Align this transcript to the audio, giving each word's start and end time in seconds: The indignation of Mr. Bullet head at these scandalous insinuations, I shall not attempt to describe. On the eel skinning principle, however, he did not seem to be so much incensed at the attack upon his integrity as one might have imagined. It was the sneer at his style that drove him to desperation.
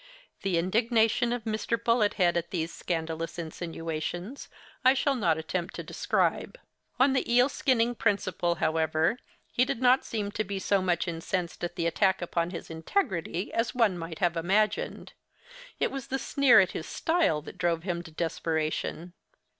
The 0.41 0.57
indignation 0.57 1.31
of 1.31 1.43
Mr. 1.43 1.77
Bullet 1.77 2.15
head 2.15 2.35
at 2.35 2.49
these 2.49 2.73
scandalous 2.73 3.37
insinuations, 3.37 4.49
I 4.83 4.95
shall 4.95 5.13
not 5.13 5.37
attempt 5.37 5.75
to 5.75 5.83
describe. 5.83 6.57
On 6.99 7.13
the 7.13 7.31
eel 7.31 7.49
skinning 7.49 7.93
principle, 7.93 8.55
however, 8.55 9.19
he 9.51 9.63
did 9.63 9.79
not 9.79 10.03
seem 10.03 10.31
to 10.31 10.43
be 10.43 10.57
so 10.57 10.81
much 10.81 11.07
incensed 11.07 11.63
at 11.63 11.75
the 11.75 11.85
attack 11.85 12.19
upon 12.19 12.49
his 12.49 12.71
integrity 12.71 13.53
as 13.53 13.75
one 13.75 13.95
might 13.95 14.17
have 14.17 14.35
imagined. 14.35 15.13
It 15.79 15.91
was 15.91 16.07
the 16.07 16.17
sneer 16.17 16.59
at 16.59 16.71
his 16.71 16.87
style 16.87 17.43
that 17.43 17.59
drove 17.59 17.83
him 17.83 18.01
to 18.01 18.09
desperation. 18.09 19.13